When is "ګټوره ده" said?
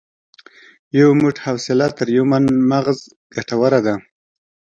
3.35-3.95